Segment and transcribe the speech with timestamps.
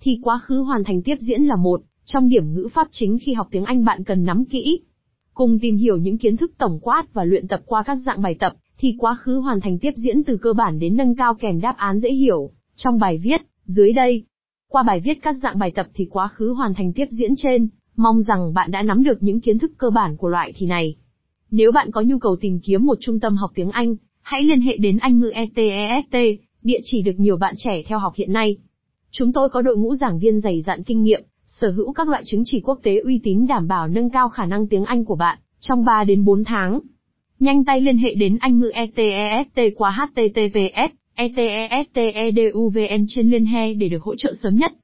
[0.00, 3.32] thì quá khứ hoàn thành tiếp diễn là một trong điểm ngữ pháp chính khi
[3.32, 4.80] học tiếng Anh bạn cần nắm kỹ.
[5.34, 8.36] Cùng tìm hiểu những kiến thức tổng quát và luyện tập qua các dạng bài
[8.40, 11.60] tập, thì quá khứ hoàn thành tiếp diễn từ cơ bản đến nâng cao kèm
[11.60, 12.50] đáp án dễ hiểu.
[12.76, 14.24] Trong bài viết, dưới đây,
[14.68, 17.68] qua bài viết các dạng bài tập thì quá khứ hoàn thành tiếp diễn trên,
[17.96, 20.96] mong rằng bạn đã nắm được những kiến thức cơ bản của loại thì này.
[21.50, 24.60] Nếu bạn có nhu cầu tìm kiếm một trung tâm học tiếng Anh, hãy liên
[24.60, 28.56] hệ đến Anh ngữ ETEST, địa chỉ được nhiều bạn trẻ theo học hiện nay.
[29.10, 32.22] Chúng tôi có đội ngũ giảng viên dày dặn kinh nghiệm, sở hữu các loại
[32.26, 35.16] chứng chỉ quốc tế uy tín đảm bảo nâng cao khả năng tiếng Anh của
[35.16, 36.80] bạn trong 3 đến 4 tháng.
[37.40, 43.88] Nhanh tay liên hệ đến Anh ngữ ETEST qua https etesteduvn trên liên hệ để
[43.88, 44.72] được hỗ trợ sớm nhất.